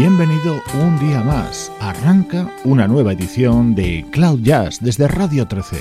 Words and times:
Bienvenido 0.00 0.62
un 0.82 0.98
día 0.98 1.22
más. 1.22 1.70
Arranca 1.78 2.50
una 2.64 2.88
nueva 2.88 3.12
edición 3.12 3.74
de 3.74 4.06
Cloud 4.10 4.40
Jazz 4.40 4.78
desde 4.80 5.06
Radio 5.06 5.46
13. 5.46 5.76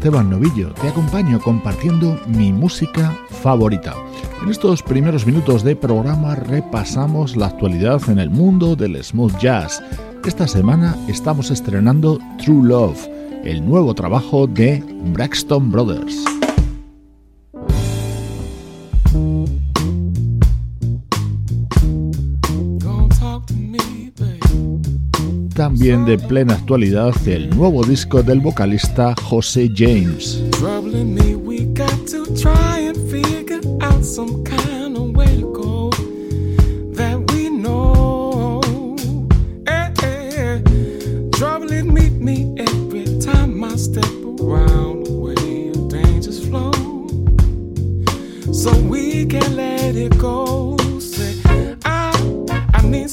Esteban 0.00 0.30
Novillo, 0.30 0.72
te 0.80 0.88
acompaño 0.88 1.38
compartiendo 1.38 2.18
mi 2.26 2.54
música 2.54 3.14
favorita. 3.42 3.94
En 4.42 4.48
estos 4.48 4.82
primeros 4.82 5.26
minutos 5.26 5.62
de 5.62 5.76
programa 5.76 6.34
repasamos 6.36 7.36
la 7.36 7.48
actualidad 7.48 8.00
en 8.08 8.18
el 8.18 8.30
mundo 8.30 8.74
del 8.76 8.96
smooth 9.04 9.36
jazz. 9.38 9.82
Esta 10.24 10.48
semana 10.48 10.96
estamos 11.06 11.50
estrenando 11.50 12.18
True 12.42 12.66
Love, 12.66 13.08
el 13.44 13.62
nuevo 13.62 13.94
trabajo 13.94 14.46
de 14.46 14.82
Braxton 15.12 15.70
Brothers. 15.70 16.29
También 25.80 26.04
de 26.04 26.18
plena 26.18 26.52
actualidad 26.52 27.14
el 27.26 27.48
nuevo 27.48 27.82
disco 27.82 28.22
del 28.22 28.40
vocalista 28.40 29.14
José 29.22 29.70
James. 29.74 30.42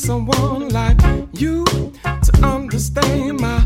someone 0.07 0.69
like 0.69 1.01
you 1.33 1.65
to 2.77 2.83
stay 2.83 3.27
in 3.27 3.35
my 3.37 3.56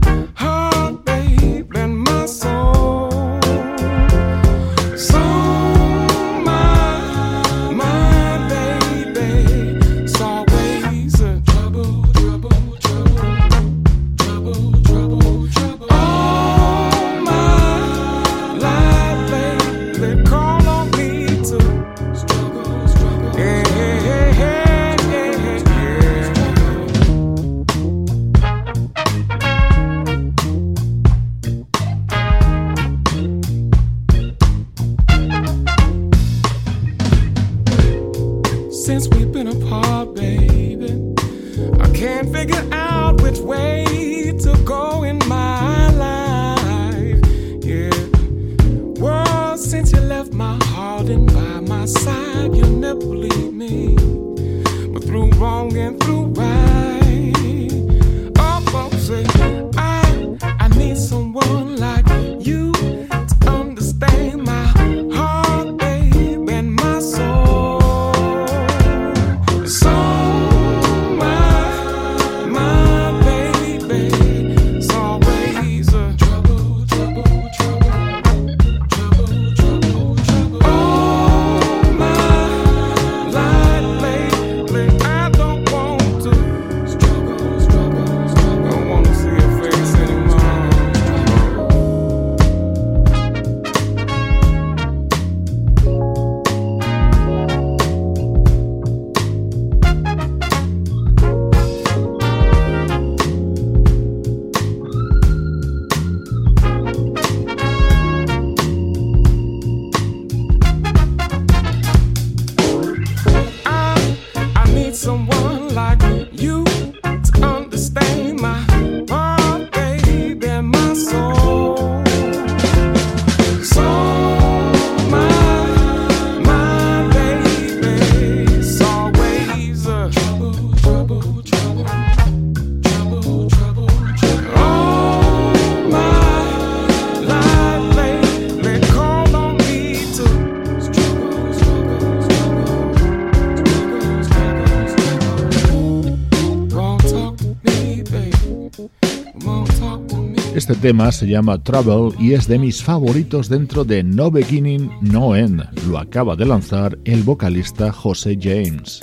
tema 150.81 151.11
se 151.11 151.27
llama 151.27 151.63
Trouble 151.63 152.17
y 152.17 152.33
es 152.33 152.47
de 152.47 152.57
mis 152.57 152.81
favoritos 152.81 153.49
dentro 153.49 153.83
de 153.83 154.01
No 154.01 154.31
Beginning, 154.31 154.89
No 155.01 155.35
End. 155.35 155.63
Lo 155.87 155.99
acaba 155.99 156.35
de 156.35 156.47
lanzar 156.47 156.97
el 157.05 157.21
vocalista 157.21 157.91
José 157.91 158.35
James. 158.41 158.99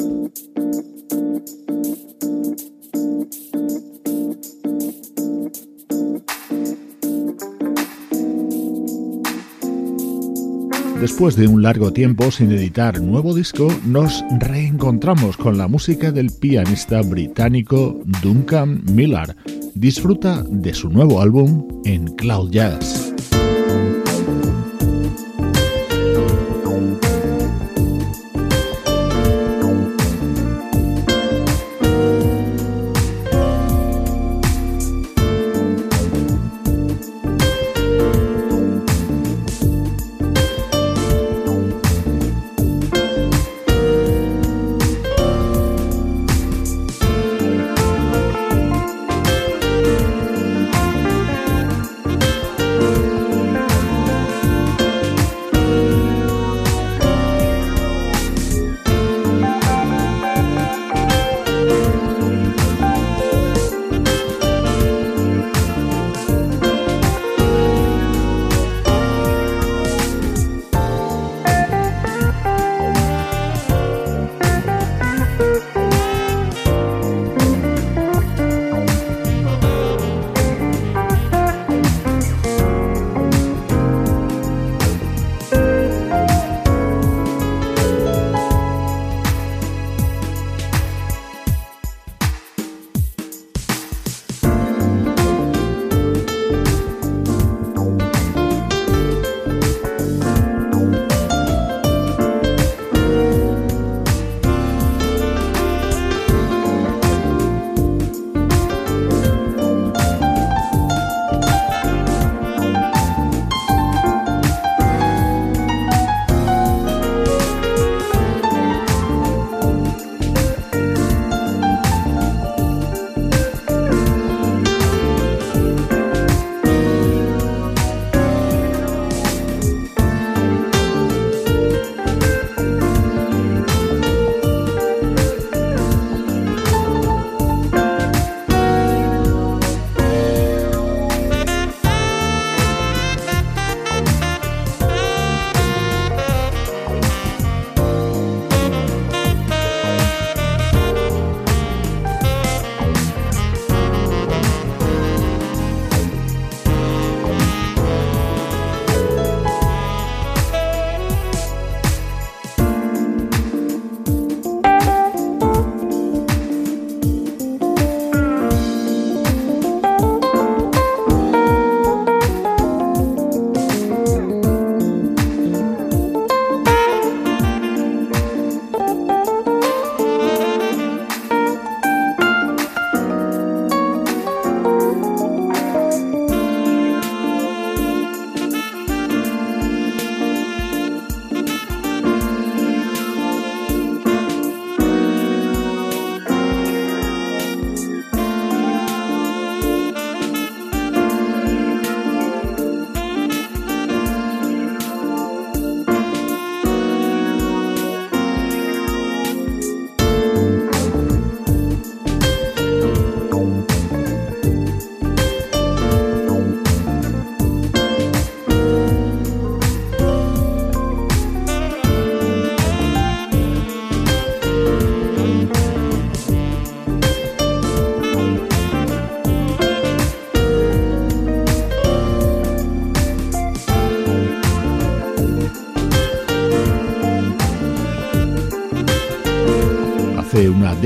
Después 11.00 11.36
de 11.36 11.46
un 11.46 11.62
largo 11.62 11.92
tiempo 11.92 12.32
sin 12.32 12.50
editar 12.50 13.00
nuevo 13.00 13.32
disco, 13.36 13.68
nos 13.86 14.24
reencontramos 14.40 15.36
con 15.36 15.56
la 15.56 15.68
música 15.68 16.10
del 16.10 16.32
pianista 16.32 17.02
británico 17.02 18.00
Duncan 18.20 18.82
Miller 18.92 19.36
disfruta 19.78 20.42
de 20.48 20.74
su 20.74 20.90
nuevo 20.90 21.20
álbum 21.20 21.66
en 21.84 22.06
Cloud 22.16 22.50
Jazz. 22.50 23.07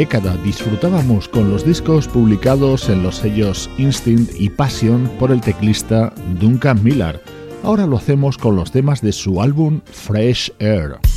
Década 0.03 0.37
disfrutábamos 0.39 1.29
con 1.29 1.49
los 1.49 1.65
discos 1.65 2.09
publicados 2.09 2.89
en 2.89 3.05
los 3.05 3.19
sellos 3.19 3.71
Instinct 3.79 4.33
y 4.37 4.49
Passion 4.49 5.09
por 5.21 5.31
el 5.31 5.41
teclista 5.41 6.13
Duncan 6.41 6.83
Miller. 6.83 7.23
Ahora 7.63 7.87
lo 7.87 7.99
hacemos 7.99 8.37
con 8.37 8.57
los 8.57 8.73
temas 8.73 9.01
de 9.01 9.13
su 9.13 9.41
álbum 9.41 9.81
Fresh 9.85 10.55
Air. 10.59 11.12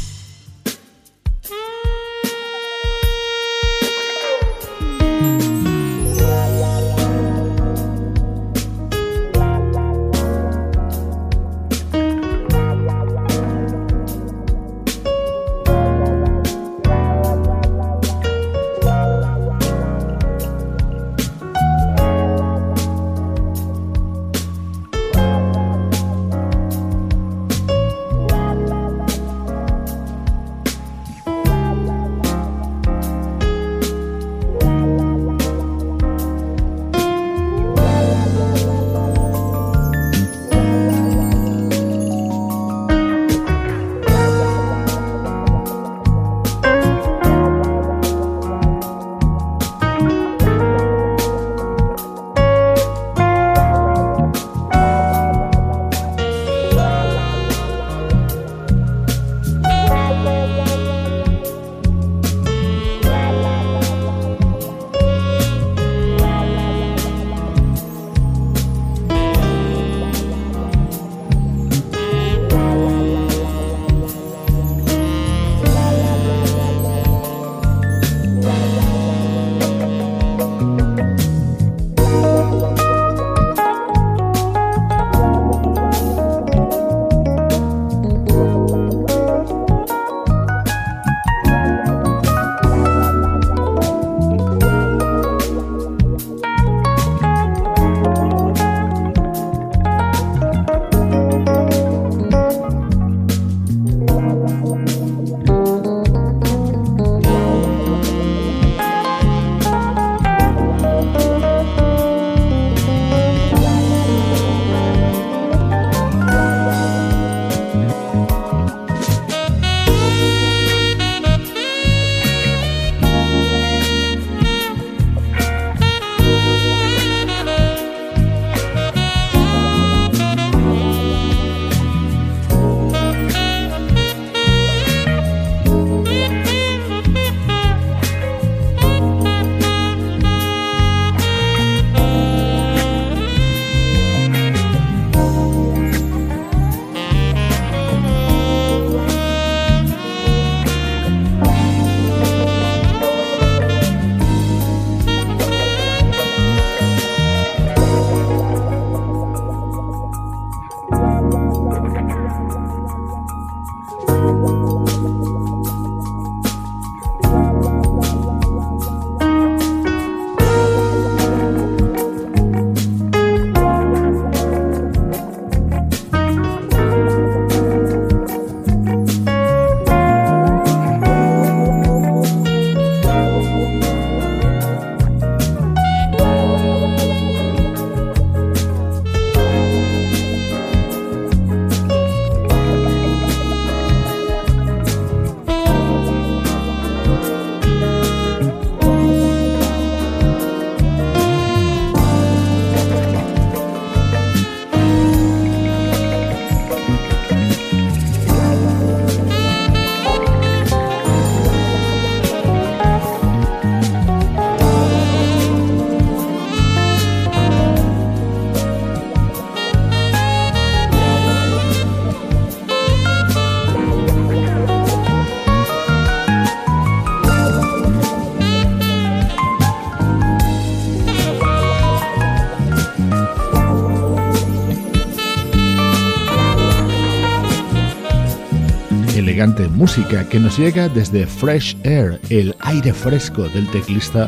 Música 239.53 240.27
que 240.27 240.39
nos 240.39 240.57
llega 240.57 240.89
desde 240.89 241.27
Fresh 241.27 241.77
Air, 241.83 242.19
el 242.29 242.55
aire 242.61 242.91
fresco 242.93 243.43
del 243.49 243.69
teclista 243.69 244.27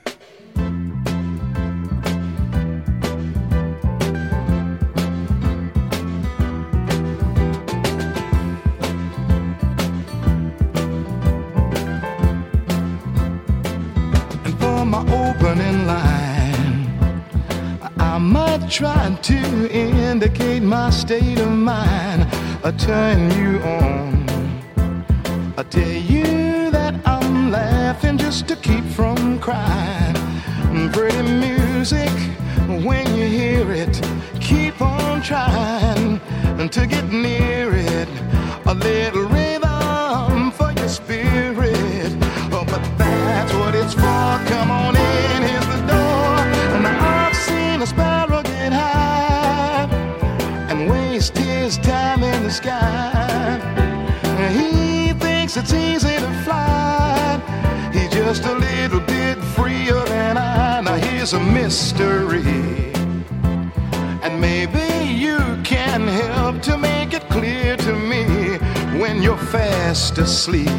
trying 18.75 19.15
to 19.21 19.71
indicate 19.71 20.62
my 20.62 20.89
state 20.89 21.39
of 21.39 21.49
mind. 21.49 22.27
I 22.62 22.71
turn 22.71 23.31
you 23.31 23.62
on. 23.62 23.85
Pretty 30.95 31.23
music, 31.23 32.10
when 32.86 33.05
you 33.17 33.25
hear 33.25 33.69
it, 33.69 34.01
keep 34.39 34.81
on 34.81 35.21
trying 35.21 36.21
to 36.69 36.88
get 36.88 37.12
near 37.12 37.69
it. 37.75 38.08
A 38.65 38.73
little 38.73 39.25
rhythm 39.25 40.51
for 40.51 40.71
your 40.71 40.88
spirit. 40.88 42.15
Oh, 42.49 42.63
but 42.65 42.81
that's 42.97 43.53
what 43.55 43.75
it's 43.75 43.93
for. 43.93 44.39
Come 44.47 44.71
on 44.71 44.95
in, 44.95 45.41
here's 45.43 45.67
the 45.67 45.81
door. 45.86 46.38
And 46.75 46.88
I've 46.88 47.36
seen 47.36 47.81
a 47.81 47.86
sparrow 47.86 48.41
get 48.41 48.71
high 48.71 49.89
and 50.69 50.89
waste 50.89 51.38
his 51.38 51.77
time 51.77 52.23
in 52.23 52.43
the 52.43 52.51
sky. 52.51 53.60
He 54.49 55.12
thinks 55.12 55.58
it's 55.58 55.73
easy 55.73 56.15
to 56.15 56.31
fly. 56.45 56.64
I. 61.33 61.33
Now 61.33 61.33
here's 61.33 61.33
a 61.33 61.39
mystery. 61.39 62.93
And 64.21 64.39
maybe 64.39 65.11
you 65.11 65.39
can 65.63 66.07
help 66.07 66.61
to 66.63 66.77
make 66.77 67.13
it 67.13 67.27
clear 67.29 67.77
to 67.77 67.93
me 67.93 68.57
when 68.99 69.21
you're 69.21 69.38
fast 69.38 70.17
asleep. 70.17 70.69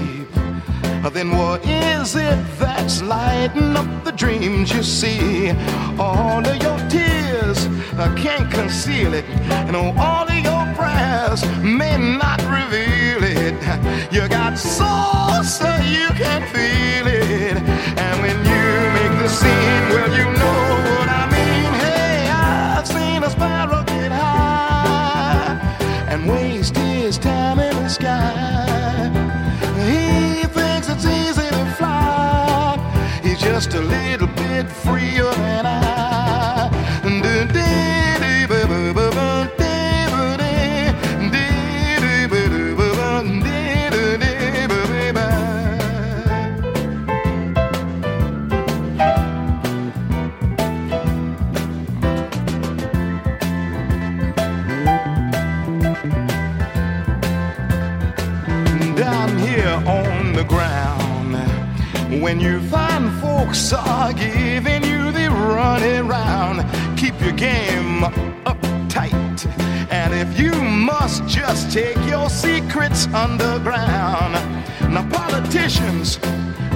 Then 1.13 1.31
what 1.31 1.65
is 1.67 2.15
it 2.15 2.39
that's 2.59 3.01
lighting 3.01 3.77
up 3.77 4.05
the 4.05 4.13
dreams 4.13 4.71
you 4.73 4.83
see? 4.83 5.51
All 5.99 6.47
of 6.47 6.63
your 6.63 6.79
tears 6.91 7.67
I 7.99 8.15
can't 8.17 8.51
conceal 8.51 9.15
it, 9.15 9.25
and 9.25 9.75
oh, 9.75 9.95
all 9.97 10.29
of 10.29 10.35
your 10.35 10.75
prayers 10.75 11.43
may 11.63 11.97
not 12.19 12.43
reveal 12.43 13.25
it. 13.25 14.13
You 14.13 14.29
got 14.29 14.59
soul 14.59 15.27
so 15.36 15.36
underground, 73.17 74.35
now 74.93 75.09
politicians 75.09 76.19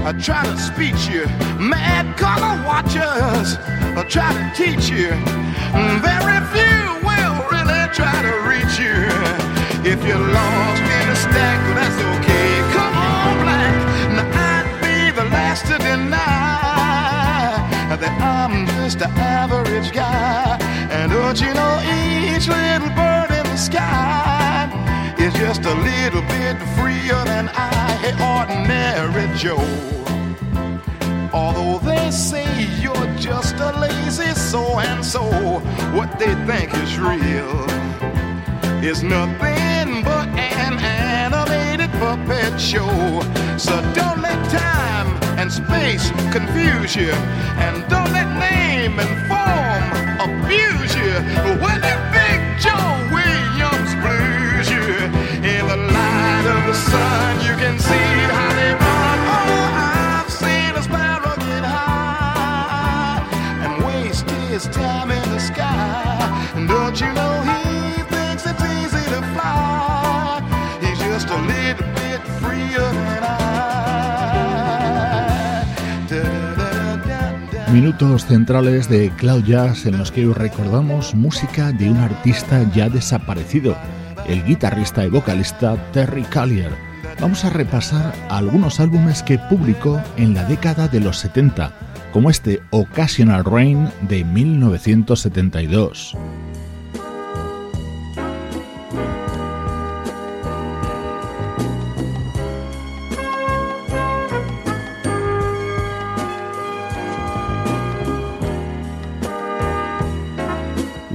I 0.09 0.13
try 0.13 0.43
to 0.43 0.57
speech 0.57 1.03
you, 1.13 1.27
mad 1.61 2.17
color 2.17 2.57
watchers 2.65 3.49
I 3.99 4.03
try 4.09 4.33
to 4.33 4.45
teach 4.57 4.89
you. 4.89 5.11
Mm, 5.77 6.01
very 6.01 6.41
few 6.55 6.81
will 7.05 7.37
really 7.53 7.85
try 7.93 8.17
to 8.29 8.35
reach 8.49 8.75
you. 8.81 8.97
If 9.85 10.01
you're 10.07 10.27
lost 10.39 10.83
in 10.99 11.07
a 11.15 11.17
stack, 11.25 11.61
that's 11.77 11.99
okay. 12.15 12.51
Come 12.75 12.95
on, 12.97 13.33
black. 13.45 13.75
Now 14.17 14.41
I'd 14.49 14.69
be 14.81 14.97
the 15.21 15.27
last 15.29 15.67
to 15.67 15.77
deny 15.77 16.31
that 18.01 18.15
I'm 18.23 18.67
just 18.79 19.03
an 19.03 19.11
average 19.19 19.93
guy. 19.93 20.57
And 20.91 21.13
don't 21.13 21.39
you 21.39 21.53
know 21.53 21.75
each 21.85 22.49
little 22.49 22.89
bird 22.97 23.10
little 26.13 26.29
bit 26.29 26.57
freer 26.75 27.25
than 27.25 27.49
I, 27.55 28.11
ordinary 28.35 29.29
Joe. 29.37 29.63
Although 31.33 31.79
they 31.79 32.11
say 32.11 32.47
you're 32.81 33.15
just 33.17 33.55
a 33.57 33.79
lazy 33.79 34.35
so 34.35 34.81
and 34.81 35.05
so, 35.05 35.23
what 35.95 36.19
they 36.19 36.35
think 36.47 36.75
is 36.75 36.99
real 36.99 37.65
is 38.83 39.05
nothing 39.05 40.03
but 40.03 40.27
an 40.29 40.79
animated 40.81 41.91
puppet 42.01 42.61
show. 42.61 43.21
So 43.57 43.75
don't 43.95 44.21
let 44.21 44.39
time 44.51 45.09
and 45.39 45.53
space 45.53 46.11
confuse 46.33 46.97
you, 46.97 47.13
and 47.63 47.89
don't 47.89 48.13
let 48.13 48.29
name 48.39 48.99
and 48.99 49.30
Minutos 77.73 78.27
centrales 78.27 78.89
de 78.89 79.11
Cloud 79.11 79.45
Jazz 79.45 79.87
en 79.87 79.97
los 79.97 80.11
que 80.11 80.27
recordamos 80.27 81.15
música 81.15 81.71
de 81.71 81.89
un 81.89 81.99
artista 81.99 82.69
ya 82.75 82.89
desaparecido, 82.89 83.77
el 84.27 84.45
guitarrista 84.45 85.07
y 85.07 85.09
vocalista 85.09 85.77
Terry 85.93 86.25
Callier. 86.25 86.73
Vamos 87.21 87.45
a 87.45 87.51
repasar 87.51 88.13
algunos 88.29 88.81
álbumes 88.81 89.23
que 89.23 89.39
publicó 89.39 90.03
en 90.17 90.35
la 90.35 90.45
década 90.45 90.89
de 90.89 90.99
los 90.99 91.19
70, 91.19 91.73
como 92.13 92.29
este 92.29 92.61
Occasional 92.71 93.45
Rain 93.45 93.89
de 94.09 94.25
1972. 94.25 96.17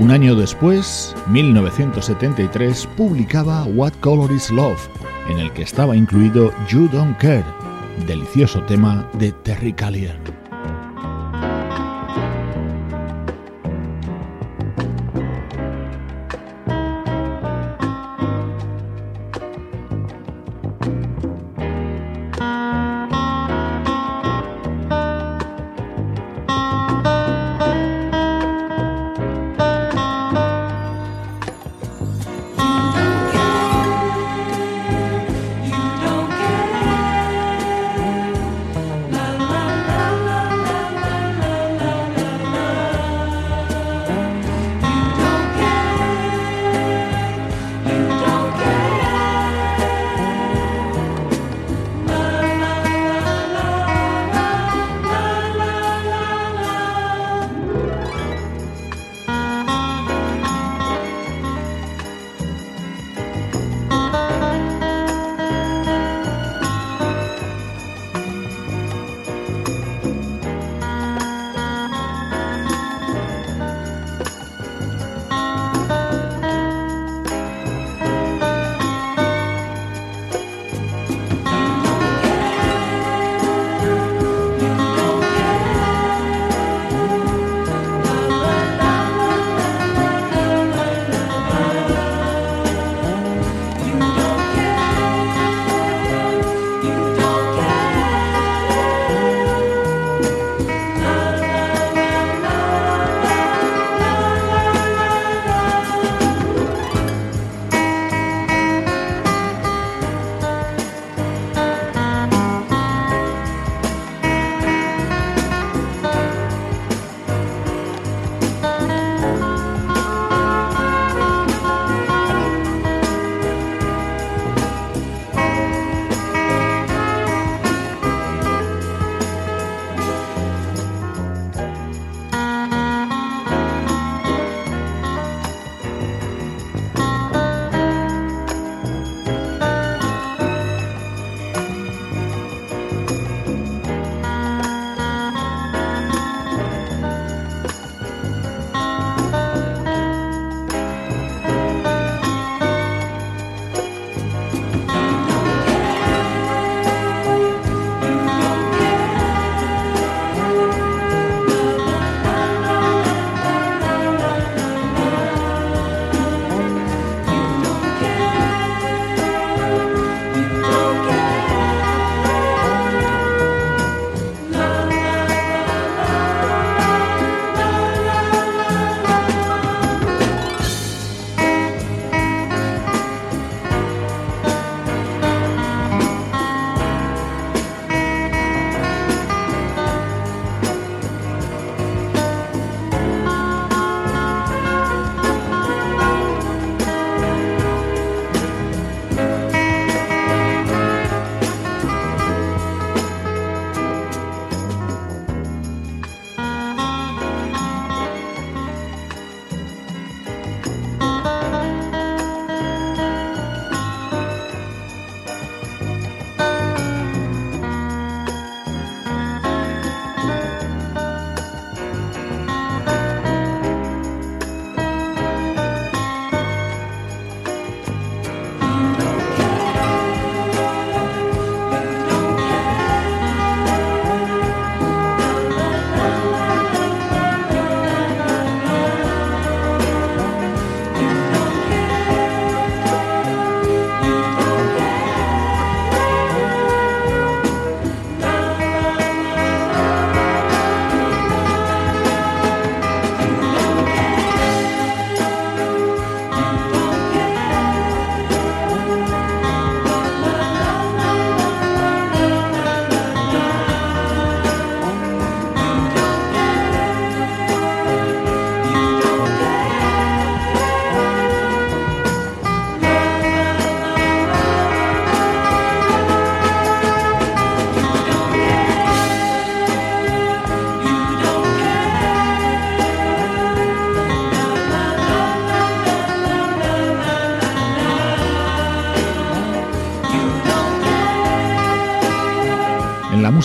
Un 0.05 0.11
año 0.11 0.35
después, 0.35 1.15
1973, 1.29 2.87
publicaba 2.95 3.63
What 3.63 3.93
Color 4.01 4.31
Is 4.33 4.51
Love, 4.51 4.87
en 5.31 5.39
el 5.39 5.51
que 5.51 5.63
estaba 5.63 5.95
incluido 5.95 6.53
You 6.69 6.87
Don't 6.89 7.17
Care, 7.17 7.43
delicioso 8.05 8.61
tema 8.65 9.09
de 9.13 9.31
Terry 9.31 9.73
Callier. 9.73 10.34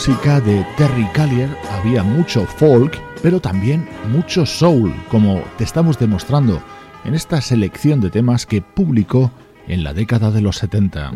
Música 0.01 0.41
de 0.41 0.67
Terry 0.79 1.07
Callier 1.13 1.55
había 1.73 2.03
mucho 2.03 2.47
folk, 2.47 2.99
pero 3.21 3.39
también 3.39 3.87
mucho 4.11 4.47
soul, 4.47 4.95
como 5.11 5.43
te 5.59 5.65
estamos 5.65 5.99
demostrando 5.99 6.63
en 7.05 7.15
esta 7.15 7.43
selección 7.43 8.01
de 8.01 8.09
temas 8.09 8.47
que 8.47 8.63
publicó 8.63 9.31
en 9.69 9.85
la 9.85 9.93
década 9.93 10.31
de 10.31 10.41
los 10.41 10.57
70. 10.57 11.13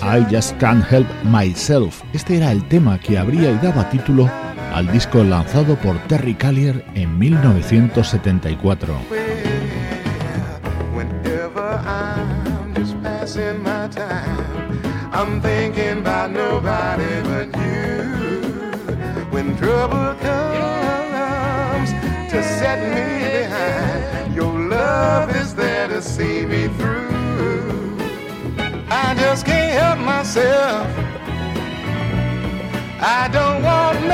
I 0.00 0.24
Just 0.32 0.56
Can't 0.58 0.84
Help 0.92 1.08
Myself. 1.24 2.02
Este 2.12 2.36
era 2.36 2.52
el 2.52 2.62
tema 2.68 3.00
que 3.00 3.18
habría 3.18 3.50
y 3.50 3.56
daba 3.56 3.90
título 3.90 4.30
al 4.76 4.92
disco 4.92 5.24
lanzado 5.24 5.74
por 5.76 5.98
Terry 6.00 6.34
Callier 6.34 6.84
en 6.94 7.18
1974. 7.18 8.94
I 32.98 33.28
don't 33.28 33.62
want 33.62 34.06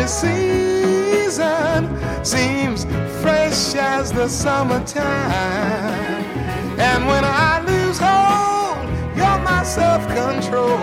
every 0.00 0.08
season 0.08 1.84
seems 2.24 2.84
fresh 3.20 3.74
as 3.74 4.10
the 4.12 4.28
summertime. 4.28 6.24
And 6.78 7.06
when 7.06 7.22
I 7.24 7.60
lose 7.66 7.98
hold, 7.98 8.88
you're 9.16 9.38
my 9.44 9.62
self 9.62 10.06
control. 10.08 10.78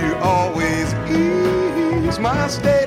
You 0.00 0.14
always 0.22 0.94
ease 1.10 2.18
my 2.20 2.46
state 2.48 2.77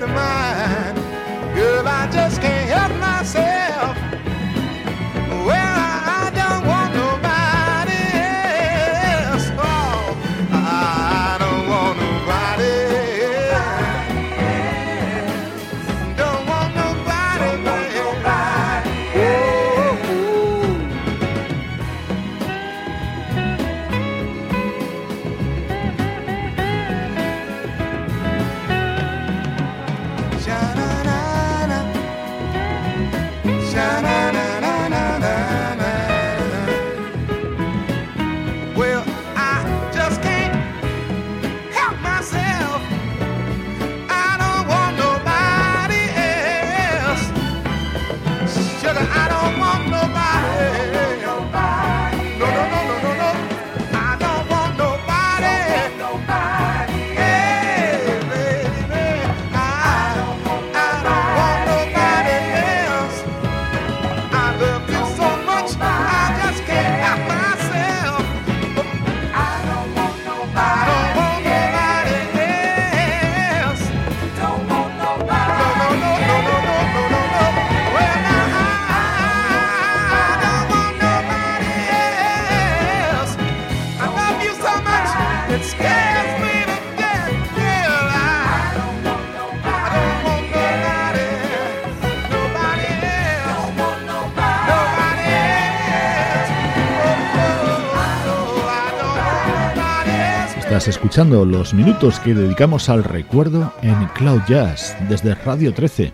Escuchando 100.88 101.46
los 101.46 101.76
minutos 101.76 102.20
que 102.20 102.34
dedicamos 102.34 102.90
al 102.90 103.04
recuerdo 103.04 103.72
en 103.84 104.08
Cloud 104.16 104.42
Jazz 104.48 104.98
desde 105.08 105.36
Radio 105.36 105.74
13. 105.74 106.12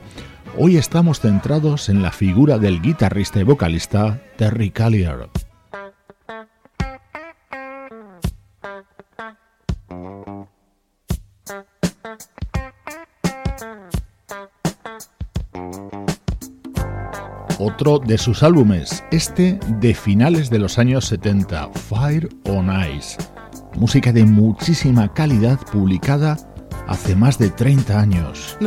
Hoy 0.58 0.76
estamos 0.76 1.22
centrados 1.22 1.88
en 1.88 2.02
la 2.02 2.12
figura 2.12 2.58
del 2.58 2.82
guitarrista 2.82 3.40
y 3.40 3.44
vocalista 3.44 4.22
Terry 4.36 4.72
Callier. 4.72 5.30
Otro 17.58 18.00
de 18.00 18.18
sus 18.18 18.44
álbumes, 18.44 19.04
este 19.12 19.60
de 19.80 19.94
finales 19.94 20.50
de 20.50 20.60
los 20.60 20.78
años 20.78 21.06
70, 21.06 21.70
Fire 21.70 22.28
on 22.46 22.70
Ice. 22.96 23.18
Música 23.78 24.12
de 24.12 24.26
muchísima 24.26 25.14
calidad 25.14 25.60
publicada 25.72 26.36
hace 26.88 27.16
más 27.16 27.38
de 27.38 27.52
30 27.52 28.00
años. 28.00 28.58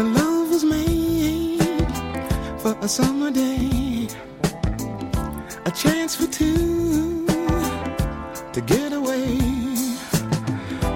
A 5.64 5.72
chance 5.72 6.16
for 6.16 6.26
two 6.26 7.26
to 8.52 8.60
get 8.66 8.92
away, 8.92 9.38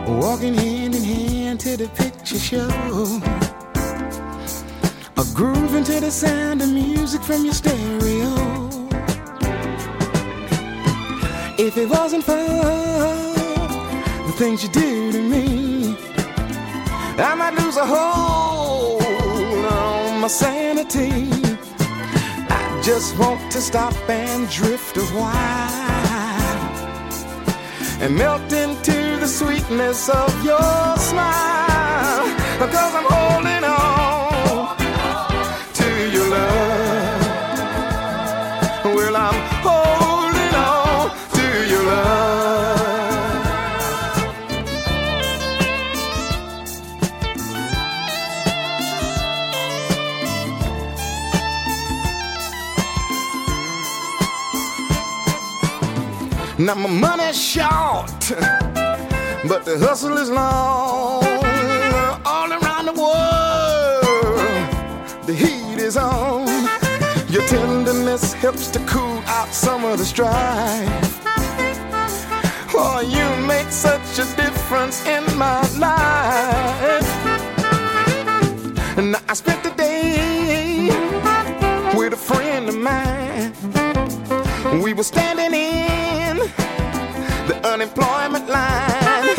walking 0.07 0.55
hand 0.55 0.95
in 0.95 1.05
hand 1.05 1.61
to 1.61 1.77
the 1.77 1.89
picture 1.97 2.39
show, 2.39 2.69
a 5.17 5.25
groove 5.35 5.77
into 5.77 6.01
the 6.01 6.11
sound 6.11 6.63
of 6.63 6.69
music 6.69 7.21
from 7.23 7.45
your 7.45 7.55
stereo. 7.55 8.71
If 11.59 11.77
it 11.77 11.89
wasn't 11.89 12.25
for 12.25 13.34
things 14.35 14.65
you 14.65 14.69
do 14.71 15.13
to 15.13 15.23
me. 15.23 15.97
I 17.19 17.35
might 17.37 17.55
lose 17.55 17.77
a 17.77 17.87
hold 17.87 19.03
on 19.65 20.21
my 20.21 20.27
sanity. 20.27 21.31
I 22.51 22.81
just 22.83 23.17
want 23.17 23.53
to 23.53 23.61
stop 23.61 23.95
and 24.09 24.51
drift 24.51 24.97
a 24.97 25.05
while 25.19 26.55
and 28.03 28.17
melt 28.17 28.53
into 28.53 29.19
the 29.21 29.29
sweetness 29.29 30.09
of 30.09 30.45
your 30.45 30.97
smile. 30.99 32.25
Because 32.59 32.93
I'm 32.99 33.07
holding 33.09 33.54
Now 56.65 56.75
my 56.77 56.89
money's 56.89 57.39
short, 57.39 58.31
but 59.47 59.67
the 59.67 59.77
hustle 59.79 60.17
is 60.17 60.31
long. 60.31 61.23
All 62.25 62.51
around 62.51 62.87
the 62.87 62.95
world, 62.95 64.37
the 65.27 65.35
heat 65.35 65.79
is 65.79 65.99
on. 65.99 66.49
Your 67.29 67.47
tenderness 67.49 68.33
helps 68.33 68.71
to 68.71 68.79
cool 68.87 69.21
out 69.27 69.53
some 69.53 69.85
of 69.85 69.99
the 69.99 70.07
strife. 70.07 71.21
Oh, 72.75 73.01
you 73.03 73.47
make 73.47 73.69
such 73.69 74.19
a 74.19 74.25
difference 74.35 75.05
in 75.07 75.23
my 75.37 75.61
life. 75.77 77.11
And 78.97 79.17
I 79.29 79.35
spent 79.35 79.63
the 79.63 79.71
day 79.77 80.89
with 81.95 82.15
a 82.15 82.17
friend 82.17 82.71
of 82.71 82.75
mine. 82.75 83.53
We 84.83 84.95
were 84.95 85.05
standing 85.05 85.34
line. 88.55 89.37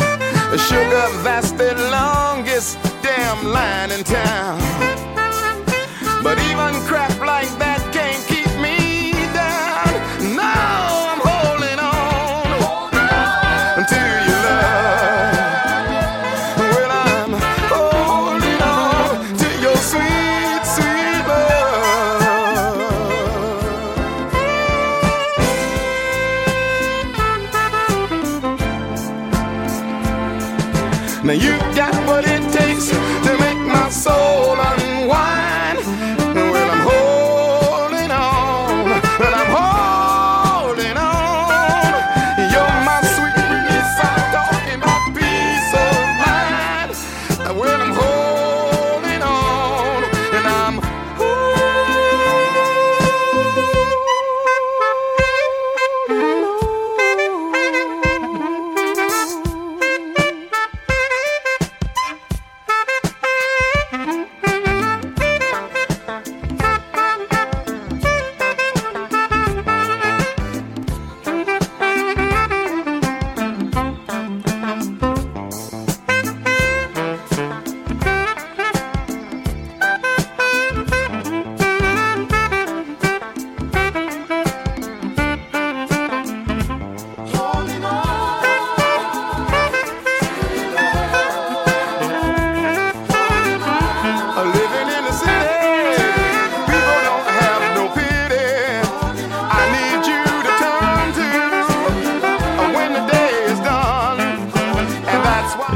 Sugar, 0.68 1.08
that's 1.22 1.50
the 1.52 1.74
longest 1.90 2.78
damn 3.02 3.46
line 3.56 3.90
in 3.90 4.02
town. 4.04 4.65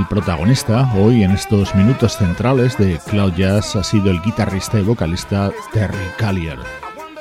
El 0.01 0.07
protagonista 0.07 0.91
hoy 0.95 1.25
en 1.25 1.33
estos 1.33 1.75
minutos 1.75 2.17
centrales 2.17 2.79
de 2.79 2.99
Cloud 3.11 3.35
Jazz 3.35 3.77
ha 3.77 3.85
sido 3.85 4.11
el 4.11 4.23
guitarrista 4.23 4.79
y 4.79 4.83
vocalista 4.83 5.53
Terry 5.75 5.99
Callier. 6.17 6.59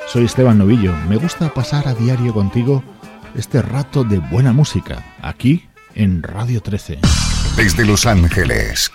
Soy 0.08 0.24
Esteban 0.24 0.56
Novillo, 0.56 0.94
me 1.06 1.16
gusta 1.16 1.52
pasar 1.52 1.86
a 1.86 1.92
diario 1.92 2.32
contigo 2.32 2.82
este 3.34 3.60
rato 3.60 4.02
de 4.02 4.18
buena 4.18 4.54
música, 4.54 5.04
aquí 5.20 5.68
en 5.94 6.22
Radio 6.22 6.62
13. 6.62 7.00
Desde 7.54 7.84
Los 7.84 8.06
Ángeles, 8.06 8.90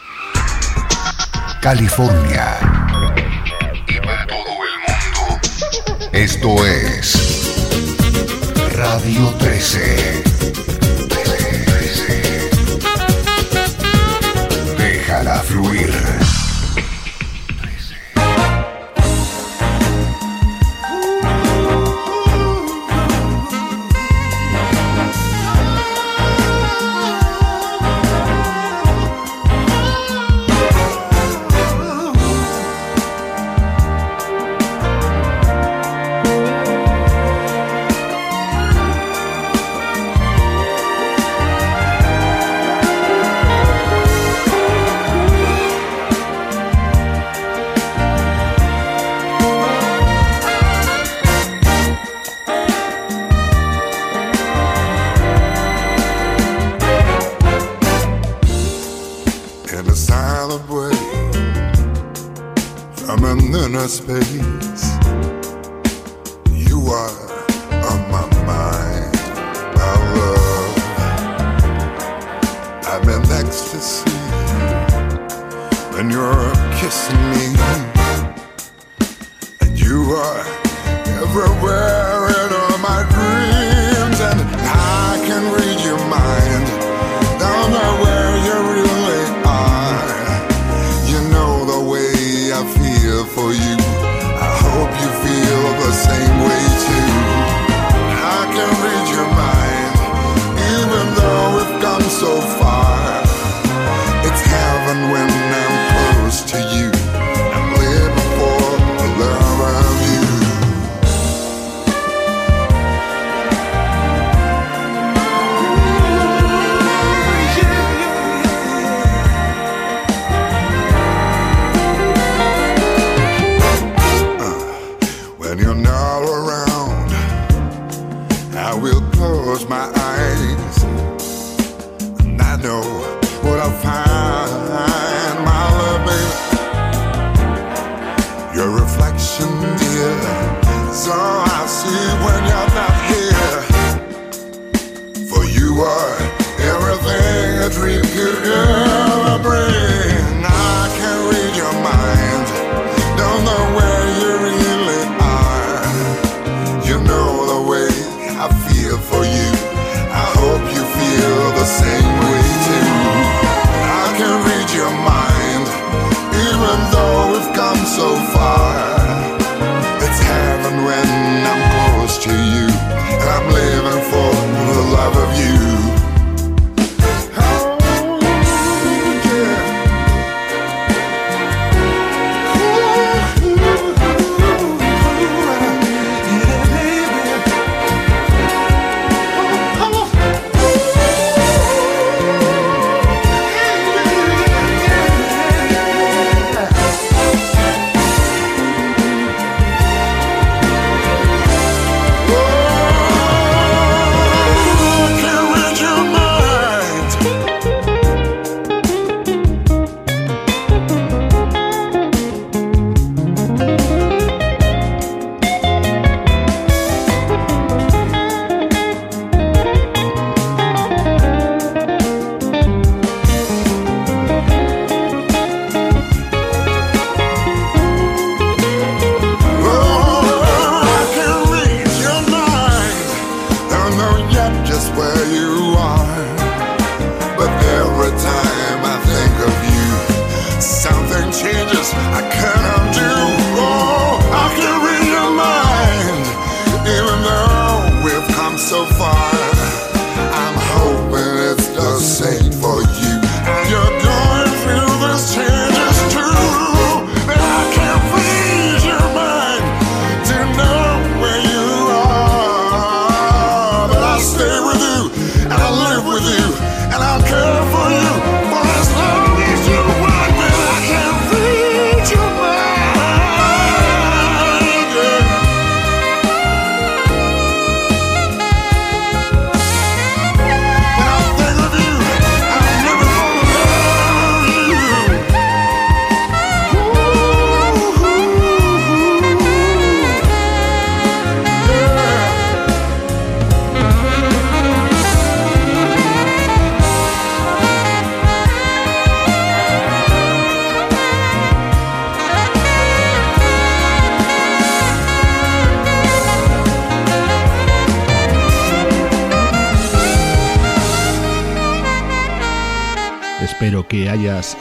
California 1.62 2.58
y 3.88 4.00
para 4.00 4.26
todo 4.26 4.40
el 4.40 4.80
mundo. 4.88 6.10
Esto 6.12 6.66
es 6.66 7.56
Radio 8.76 9.28
13. 9.38 10.24
13. 10.24 10.45
Déjala 15.36 15.44
fluir. 15.44 16.45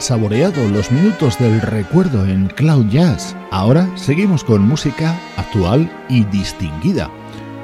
Saboreado 0.05 0.69
los 0.69 0.91
minutos 0.91 1.39
del 1.39 1.59
recuerdo 1.61 2.27
en 2.27 2.45
Cloud 2.45 2.89
Jazz. 2.89 3.35
Ahora 3.49 3.89
seguimos 3.97 4.43
con 4.43 4.61
música 4.61 5.19
actual 5.35 5.91
y 6.09 6.23
distinguida. 6.25 7.09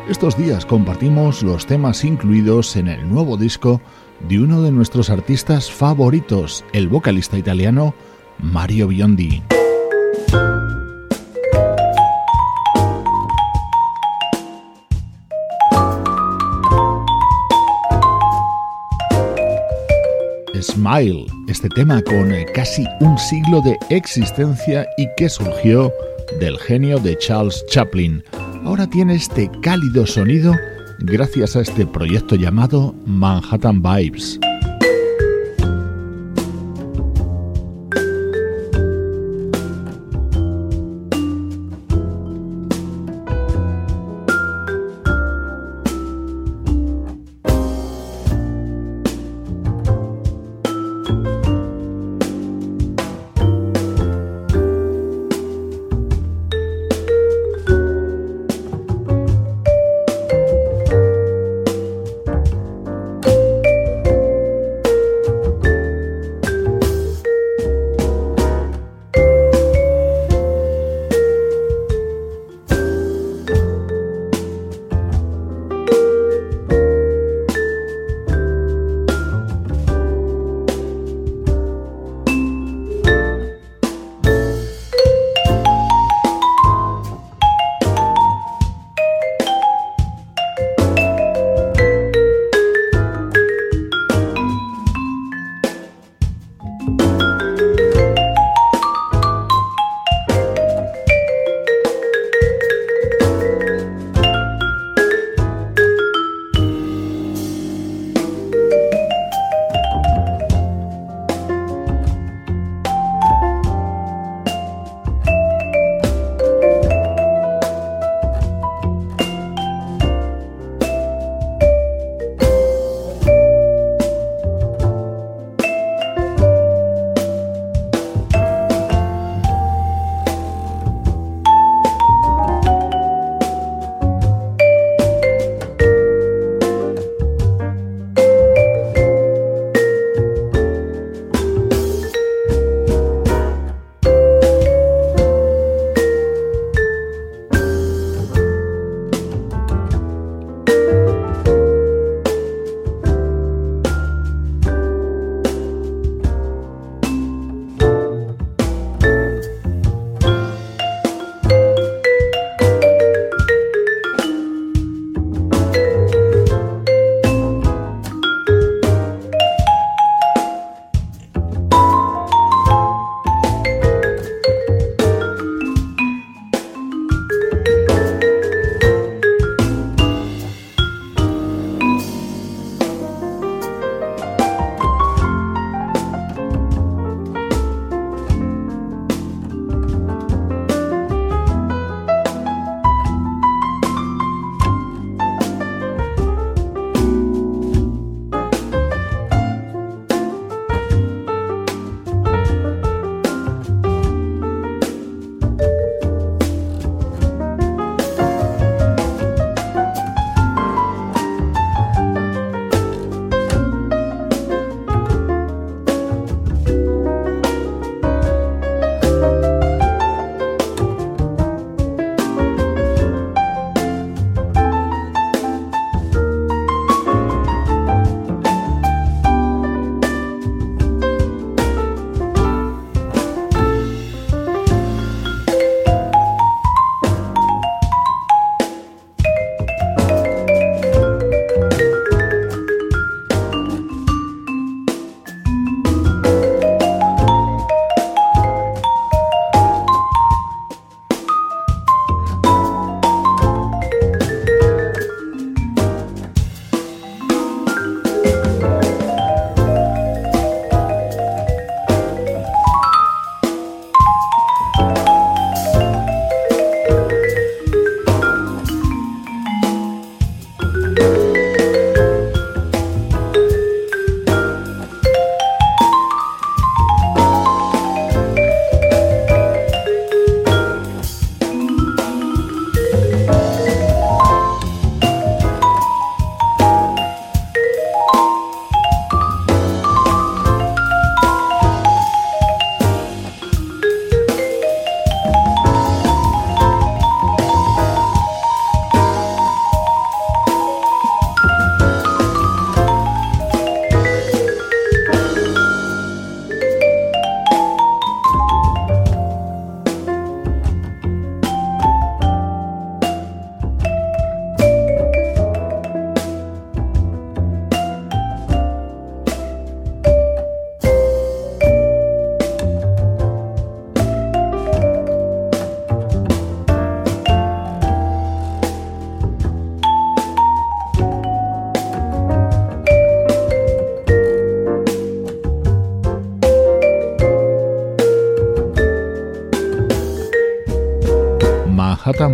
Estos 0.09 0.35
días 0.35 0.65
compartimos 0.65 1.43
los 1.43 1.67
temas 1.67 2.03
incluidos 2.03 2.75
en 2.77 2.87
el 2.87 3.07
nuevo 3.07 3.37
disco 3.37 3.79
de 4.27 4.39
uno 4.39 4.63
de 4.63 4.71
nuestros 4.71 5.11
artistas 5.11 5.69
favoritos, 5.71 6.65
el 6.73 6.87
vocalista 6.87 7.37
italiano 7.37 7.93
Mario 8.39 8.87
Biondi. 8.87 9.43
Smile, 20.71 21.25
este 21.49 21.67
tema 21.67 22.01
con 22.01 22.31
eh, 22.31 22.45
casi 22.53 22.85
un 23.01 23.17
siglo 23.17 23.61
de 23.61 23.77
existencia 23.89 24.87
y 24.97 25.05
que 25.17 25.27
surgió 25.27 25.91
del 26.39 26.57
genio 26.59 26.97
de 26.97 27.17
Charles 27.17 27.61
Chaplin. 27.69 28.23
Ahora 28.63 28.87
tiene 28.87 29.15
este 29.15 29.51
cálido 29.61 30.07
sonido 30.07 30.55
gracias 30.99 31.57
a 31.57 31.61
este 31.61 31.85
proyecto 31.85 32.35
llamado 32.35 32.95
Manhattan 33.05 33.81
Vibes. 33.81 34.39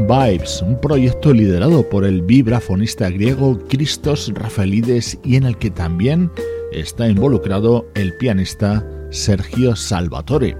Vibes, 0.07 0.61
un 0.61 0.79
proyecto 0.79 1.33
liderado 1.33 1.87
por 1.89 2.05
el 2.05 2.21
vibrafonista 2.21 3.09
griego 3.09 3.59
Christos 3.67 4.31
Rafaelides 4.33 5.19
y 5.25 5.35
en 5.35 5.43
el 5.43 5.57
que 5.57 5.69
también 5.69 6.31
está 6.71 7.09
involucrado 7.09 7.85
el 7.93 8.13
pianista 8.13 8.87
Sergio 9.09 9.75
Salvatore. 9.75 10.55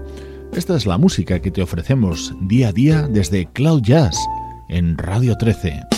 Esta 0.52 0.76
es 0.76 0.84
la 0.84 0.98
música 0.98 1.40
que 1.40 1.50
te 1.50 1.62
ofrecemos 1.62 2.34
día 2.42 2.68
a 2.68 2.72
día 2.72 3.08
desde 3.08 3.46
Cloud 3.46 3.80
Jazz 3.82 4.18
en 4.68 4.98
Radio 4.98 5.34
13. 5.38 5.97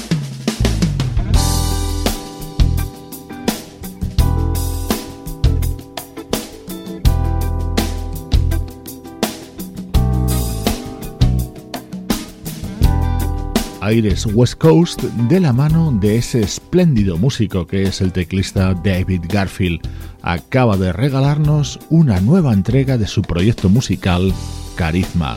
Aires 13.90 14.24
West 14.34 14.54
Coast 14.54 15.02
de 15.02 15.40
la 15.40 15.52
mano 15.52 15.90
de 15.90 16.16
ese 16.16 16.40
espléndido 16.40 17.18
músico 17.18 17.66
que 17.66 17.82
es 17.82 18.00
el 18.00 18.12
teclista 18.12 18.72
David 18.72 19.22
Garfield. 19.28 19.80
Acaba 20.22 20.76
de 20.76 20.92
regalarnos 20.92 21.80
una 21.88 22.20
nueva 22.20 22.52
entrega 22.52 22.98
de 22.98 23.08
su 23.08 23.22
proyecto 23.22 23.68
musical 23.68 24.32
Carisma. 24.76 25.36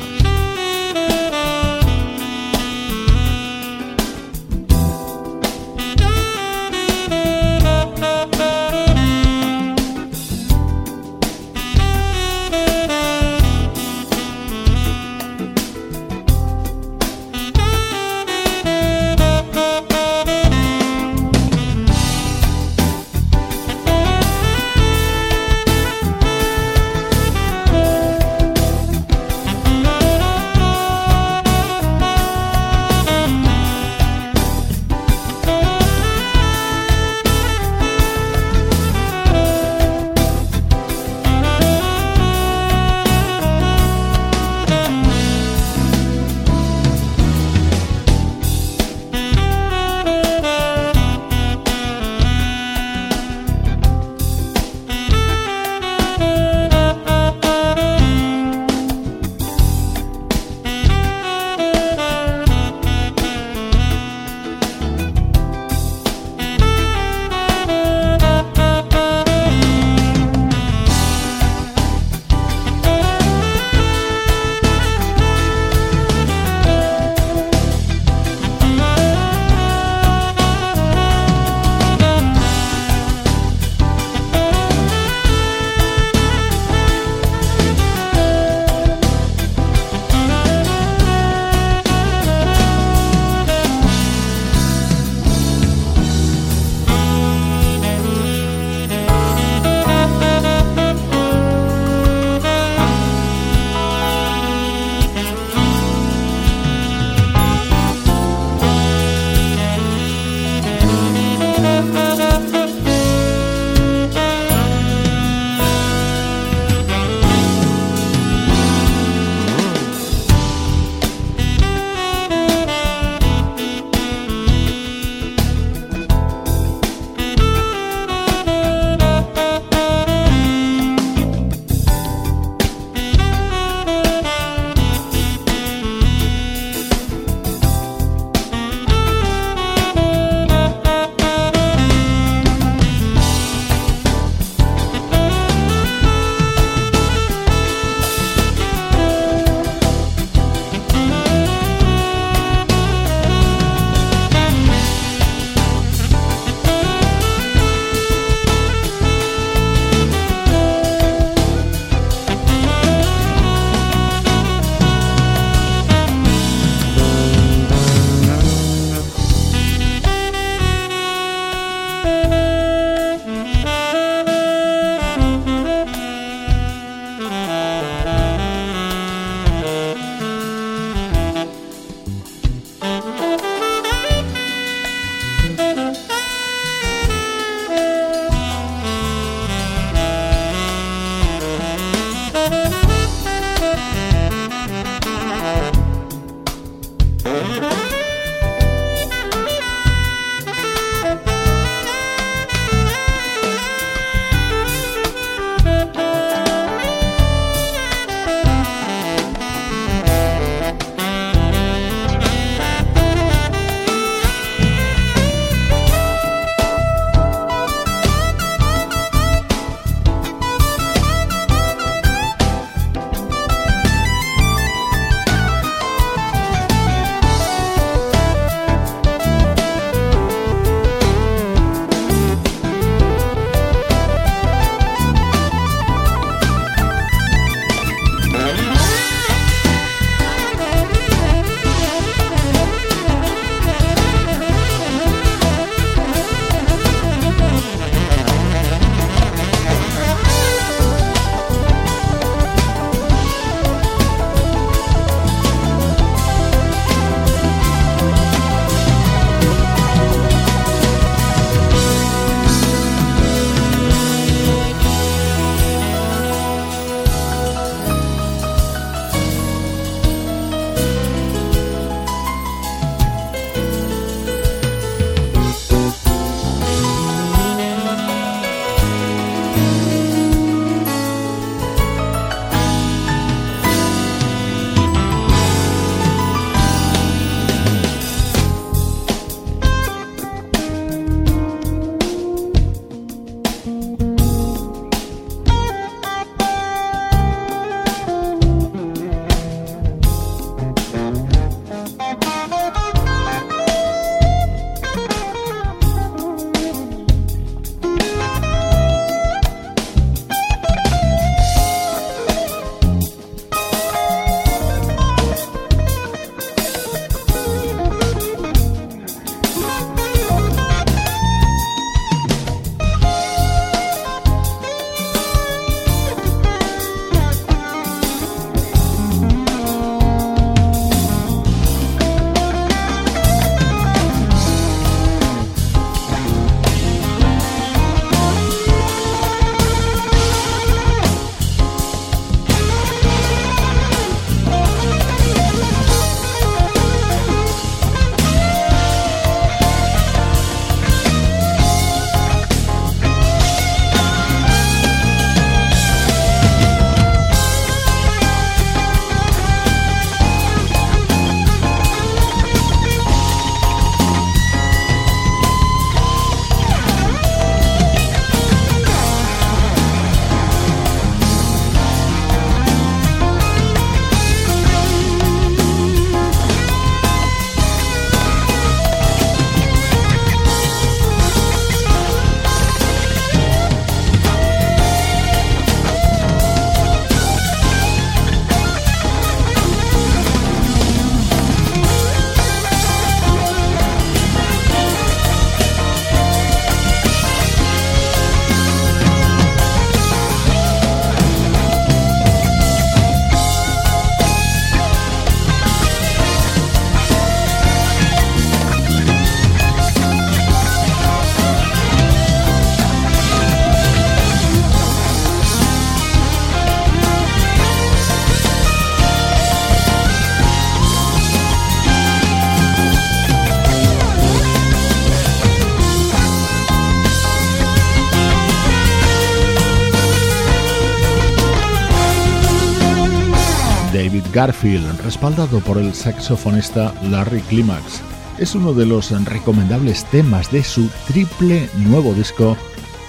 Garfield, 434.43 434.99
respaldado 435.05 435.61
por 435.61 435.77
el 435.77 435.93
saxofonista 435.93 436.93
Larry 437.09 437.39
Climax. 437.43 438.01
Es 438.37 438.55
uno 438.55 438.73
de 438.73 438.85
los 438.85 439.09
recomendables 439.23 440.03
temas 440.11 440.51
de 440.51 440.65
su 440.65 440.89
triple 441.07 441.69
nuevo 441.77 442.13
disco 442.13 442.57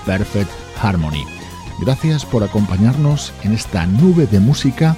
Perfect 0.07 0.49
Harmony. 0.81 1.25
Gracias 1.81 2.25
por 2.25 2.45
acompañarnos 2.45 3.33
en 3.43 3.53
esta 3.53 3.85
nube 3.85 4.29
de 4.29 4.39
música 4.39 4.95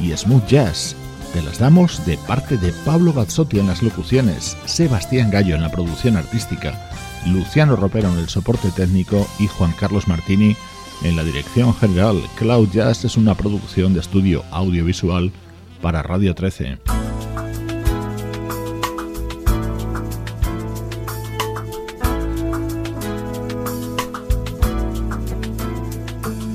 y 0.00 0.16
smooth 0.16 0.46
jazz. 0.46 0.94
Te 1.32 1.42
las 1.42 1.58
damos 1.58 2.06
de 2.06 2.16
parte 2.18 2.56
de 2.56 2.72
Pablo 2.84 3.12
Gazzotti 3.12 3.58
en 3.58 3.66
las 3.66 3.82
locuciones, 3.82 4.56
Sebastián 4.66 5.32
Gallo 5.32 5.56
en 5.56 5.62
la 5.62 5.72
producción 5.72 6.16
artística, 6.16 6.88
Luciano 7.26 7.74
Ropero 7.74 8.12
en 8.12 8.18
el 8.20 8.28
soporte 8.28 8.70
técnico 8.70 9.26
y 9.40 9.48
Juan 9.48 9.72
Carlos 9.72 10.06
Martini 10.06 10.54
en 11.02 11.16
la 11.16 11.24
dirección 11.24 11.74
general. 11.74 12.22
Cloud 12.36 12.68
Jazz 12.70 13.04
es 13.04 13.16
una 13.16 13.34
producción 13.34 13.92
de 13.92 13.98
estudio 13.98 14.44
audiovisual 14.52 15.32
para 15.80 16.02
Radio 16.02 16.34
13. 16.34 16.78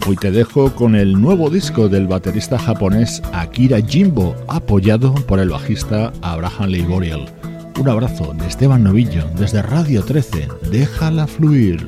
Hoy 0.08 0.16
te 0.18 0.30
dejo 0.30 0.72
con 0.76 0.96
el 0.96 1.20
nuevo 1.20 1.50
disco 1.50 1.90
del 1.90 2.06
baterista 2.06 2.60
japonés 2.60 3.24
Akira 3.34 3.82
Jimbo, 3.82 4.36
apoyado 4.48 5.16
por 5.16 5.40
el 5.40 5.50
bajista 5.50 6.14
Abraham 6.22 6.70
Leiboriel. 6.70 7.26
Un 7.80 7.90
abrazo 7.90 8.36
de 8.36 8.46
Esteban 8.48 8.84
Novillo 8.84 9.26
desde 9.36 9.64
Radio 9.64 10.04
13. 10.04 10.48
Déjala 10.72 11.26
fluir. 11.26 11.88